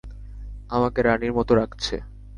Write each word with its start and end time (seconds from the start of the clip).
আমাকে 0.69 0.99
রানীর 1.01 1.31
মত 1.37 1.49
রাখছে। 1.51 1.95